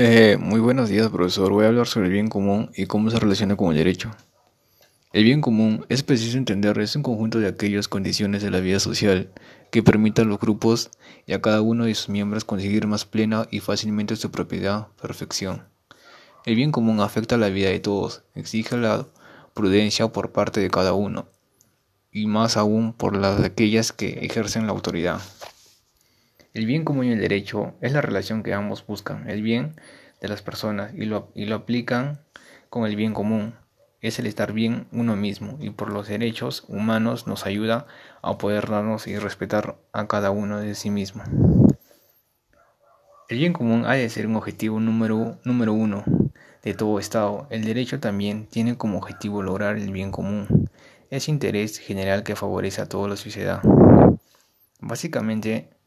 Eh, 0.00 0.36
muy 0.38 0.60
buenos 0.60 0.88
días, 0.88 1.08
profesor. 1.08 1.50
Voy 1.50 1.64
a 1.64 1.68
hablar 1.68 1.88
sobre 1.88 2.06
el 2.06 2.12
bien 2.12 2.28
común 2.28 2.70
y 2.76 2.86
cómo 2.86 3.10
se 3.10 3.18
relaciona 3.18 3.56
con 3.56 3.72
el 3.72 3.78
derecho. 3.78 4.12
El 5.12 5.24
bien 5.24 5.40
común 5.40 5.84
es 5.88 6.04
preciso 6.04 6.38
entender, 6.38 6.78
es 6.78 6.94
un 6.94 7.02
conjunto 7.02 7.40
de 7.40 7.48
aquellas 7.48 7.88
condiciones 7.88 8.40
de 8.40 8.52
la 8.52 8.60
vida 8.60 8.78
social 8.78 9.32
que 9.72 9.82
permitan 9.82 10.26
a 10.26 10.28
los 10.28 10.38
grupos 10.38 10.92
y 11.26 11.32
a 11.32 11.42
cada 11.42 11.62
uno 11.62 11.84
de 11.86 11.96
sus 11.96 12.10
miembros 12.10 12.44
conseguir 12.44 12.86
más 12.86 13.06
plena 13.06 13.48
y 13.50 13.58
fácilmente 13.58 14.14
su 14.14 14.30
propiedad, 14.30 14.86
perfección. 15.02 15.64
El 16.46 16.54
bien 16.54 16.70
común 16.70 17.00
afecta 17.00 17.34
a 17.34 17.38
la 17.38 17.48
vida 17.48 17.70
de 17.70 17.80
todos, 17.80 18.22
exige 18.36 18.76
la 18.76 19.04
prudencia 19.52 20.06
por 20.06 20.30
parte 20.30 20.60
de 20.60 20.70
cada 20.70 20.92
uno, 20.92 21.26
y 22.12 22.28
más 22.28 22.56
aún 22.56 22.92
por 22.92 23.16
las 23.16 23.40
de 23.40 23.48
aquellas 23.48 23.90
que 23.90 24.10
ejercen 24.24 24.66
la 24.66 24.72
autoridad. 24.72 25.20
El 26.58 26.66
bien 26.66 26.84
común 26.84 27.04
y 27.04 27.12
el 27.12 27.20
derecho 27.20 27.76
es 27.80 27.92
la 27.92 28.00
relación 28.00 28.42
que 28.42 28.52
ambos 28.52 28.84
buscan, 28.84 29.30
el 29.30 29.42
bien 29.42 29.76
de 30.20 30.26
las 30.26 30.42
personas, 30.42 30.92
y 30.92 31.04
lo, 31.04 31.30
aplican 31.54 32.18
con 32.68 32.84
el 32.84 32.96
bien 32.96 33.14
común. 33.14 33.54
Es 34.00 34.18
el 34.18 34.26
estar 34.26 34.52
bien 34.52 34.88
uno 34.90 35.14
mismo 35.14 35.56
y 35.60 35.70
por 35.70 35.92
los 35.92 36.08
derechos 36.08 36.64
humanos 36.66 37.28
nos 37.28 37.46
ayuda 37.46 37.86
a 38.22 38.38
poder 38.38 38.68
darnos 38.68 39.06
y 39.06 39.16
respetar 39.16 39.76
a 39.92 40.08
cada 40.08 40.32
uno 40.32 40.58
de 40.58 40.74
sí 40.74 40.90
mismo. 40.90 41.22
El 43.28 43.38
bien 43.38 43.52
común 43.52 43.84
ha 43.86 43.92
de 43.92 44.08
ser 44.08 44.26
un 44.26 44.34
objetivo 44.34 44.80
número, 44.80 45.38
número 45.44 45.72
uno 45.72 46.02
de 46.64 46.74
todo 46.74 46.98
Estado. 46.98 47.46
El 47.50 47.64
derecho 47.64 48.00
también 48.00 48.48
tiene 48.48 48.76
como 48.76 48.98
objetivo 48.98 49.44
lograr 49.44 49.76
el 49.76 49.92
bien 49.92 50.10
común. 50.10 50.68
Es 51.08 51.28
interés 51.28 51.78
general 51.78 52.24
que 52.24 52.34
favorece 52.34 52.80
a 52.80 52.88
toda 52.88 53.08
la 53.08 53.16
sociedad. 53.16 53.62
Básicamente, 54.80 55.77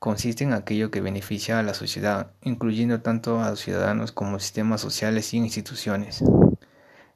consiste 0.00 0.44
en 0.44 0.54
aquello 0.54 0.90
que 0.90 1.02
beneficia 1.02 1.58
a 1.58 1.62
la 1.62 1.74
sociedad, 1.74 2.32
incluyendo 2.42 3.02
tanto 3.02 3.42
a 3.42 3.50
los 3.50 3.60
ciudadanos 3.60 4.12
como 4.12 4.40
sistemas 4.40 4.80
sociales 4.80 5.34
y 5.34 5.36
instituciones. 5.36 6.24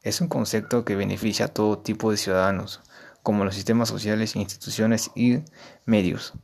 Es 0.02 0.20
un 0.20 0.28
concepto 0.28 0.84
que 0.84 0.94
beneficia 0.94 1.46
a 1.46 1.48
todo 1.48 1.78
tipo 1.78 2.10
de 2.10 2.18
ciudadanos, 2.18 2.82
como 3.22 3.46
los 3.46 3.55
sistemas 3.55 3.88
sociales, 3.88 4.36
instituciones 4.36 5.10
y 5.14 5.38
medios. 5.86 6.34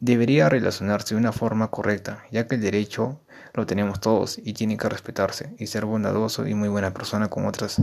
Debería 0.00 0.48
relacionarse 0.48 1.14
de 1.14 1.20
una 1.20 1.32
forma 1.32 1.70
correcta, 1.70 2.24
ya 2.32 2.46
que 2.46 2.54
el 2.54 2.62
derecho 2.62 3.20
lo 3.52 3.66
tenemos 3.66 4.00
todos 4.00 4.40
y 4.42 4.54
tiene 4.54 4.78
que 4.78 4.88
respetarse 4.88 5.54
y 5.58 5.66
ser 5.66 5.84
bondadoso 5.84 6.46
y 6.46 6.54
muy 6.54 6.70
buena 6.70 6.94
persona 6.94 7.28
con 7.28 7.44
otras. 7.44 7.76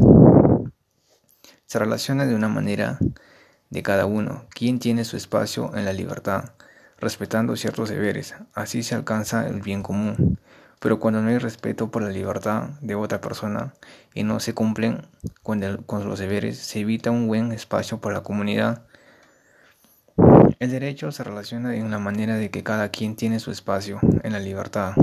Se 1.68 1.78
relaciona 1.78 2.26
de 2.26 2.34
una 2.34 2.48
manera 2.50 2.98
de 3.70 3.84
cada 3.84 4.08
uno, 4.08 4.46
quien 4.50 4.80
tiene 4.80 5.06
su 5.06 5.18
espacio 5.18 5.76
en 5.76 5.86
la 5.86 5.94
libertad, 5.94 6.54
respetando 7.00 7.56
ciertos 7.56 7.90
deberes, 7.90 8.36
así 8.54 8.84
se 8.84 8.96
alcanza 8.96 9.48
el 9.48 9.62
bien 9.62 9.84
común. 9.84 10.40
Pero 10.80 11.00
cuando 11.00 11.22
no 11.22 11.30
hay 11.30 11.38
respeto 11.38 11.90
por 11.90 12.04
la 12.04 12.10
libertad 12.10 12.70
de 12.82 12.96
otra 12.96 13.22
persona 13.22 13.74
y 14.14 14.24
no 14.24 14.40
se 14.40 14.54
cumplen 14.54 15.08
con, 15.42 15.60
los 15.60 16.20
deberes, 16.20 16.58
se 16.58 16.82
evita 16.82 17.12
un 17.12 17.28
buen 17.28 17.52
espacio 17.52 18.00
para 18.00 18.16
la 18.16 18.24
comunidad. 18.24 18.84
El 20.60 20.72
derecho 20.72 21.12
se 21.12 21.24
relaciona 21.24 21.70
de 21.70 21.82
una 21.82 22.00
manera 22.00 22.38
de 22.38 22.50
que 22.52 22.64
cada 22.64 22.90
quien 22.90 23.16
tiene 23.16 23.40
su 23.40 23.52
espacio 23.52 24.00
en 24.24 24.34
la 24.34 24.40
libertad 24.40 24.94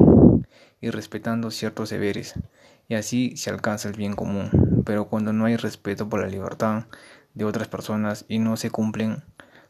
y 0.80 0.90
respetando 0.90 1.50
ciertos 1.50 1.90
deberes, 1.90 2.34
y 2.88 2.94
así 2.94 3.36
se 3.36 3.50
alcanza 3.50 3.88
el 3.88 3.96
bien 3.96 4.14
común. 4.14 4.82
Pero 4.84 5.08
cuando 5.08 5.32
no 5.32 5.46
hay 5.46 5.56
respeto 5.56 6.08
por 6.08 6.20
la 6.20 6.28
libertad 6.28 6.84
de 7.34 7.44
otras 7.44 7.68
personas 7.68 8.24
y 8.28 8.38
no 8.38 8.56
se 8.56 8.70
cumplen 8.70 9.22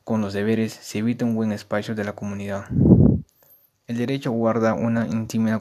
con 0.05 0.21
los 0.21 0.33
deberes 0.33 0.73
se 0.73 0.99
evita 0.99 1.25
un 1.25 1.35
buen 1.35 1.53
espacio 1.53 1.95
de 1.95 2.05
la 2.05 2.15
comunidad. 2.15 2.67
El 3.87 3.99
derecho 3.99 4.31
guarda 4.31 4.75
una 4.75 5.07
íntima 5.07 5.61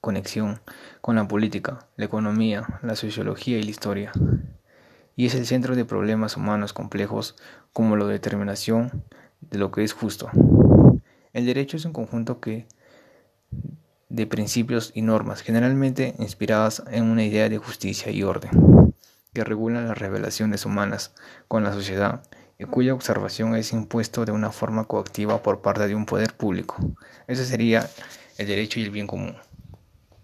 conexión 0.00 0.60
con 1.00 1.16
la 1.16 1.28
política, 1.28 1.86
la 1.96 2.06
economía, 2.06 2.80
la 2.82 2.96
sociología 2.96 3.58
y 3.58 3.62
la 3.62 3.70
historia, 3.70 4.12
y 5.14 5.26
es 5.26 5.34
el 5.34 5.46
centro 5.46 5.76
de 5.76 5.84
problemas 5.84 6.36
humanos 6.36 6.72
complejos 6.72 7.36
como 7.72 7.96
la 7.96 8.06
determinación 8.06 9.04
de 9.40 9.58
lo 9.58 9.70
que 9.70 9.84
es 9.84 9.92
justo. 9.92 10.30
El 11.32 11.44
derecho 11.44 11.76
es 11.76 11.84
un 11.84 11.92
conjunto 11.92 12.40
de 14.08 14.26
principios 14.26 14.92
y 14.94 15.02
normas, 15.02 15.42
generalmente 15.42 16.14
inspiradas 16.18 16.82
en 16.90 17.04
una 17.04 17.24
idea 17.24 17.48
de 17.48 17.58
justicia 17.58 18.10
y 18.10 18.22
orden, 18.22 18.94
que 19.32 19.44
regulan 19.44 19.88
las 19.88 19.98
revelaciones 19.98 20.64
humanas 20.64 21.14
con 21.46 21.62
la 21.62 21.72
sociedad 21.72 22.22
y 22.58 22.64
cuya 22.64 22.94
observación 22.94 23.54
es 23.54 23.72
impuesto 23.72 24.24
de 24.24 24.32
una 24.32 24.50
forma 24.50 24.84
coactiva 24.84 25.42
por 25.42 25.60
parte 25.60 25.86
de 25.86 25.94
un 25.94 26.06
poder 26.06 26.34
público. 26.34 26.76
Ese 27.26 27.44
sería 27.44 27.88
el 28.36 28.46
derecho 28.46 28.80
y 28.80 28.82
el 28.82 28.90
bien 28.90 29.06
común. 29.06 29.36